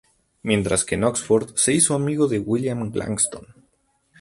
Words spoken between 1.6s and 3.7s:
hizo amigo de William Gladstone.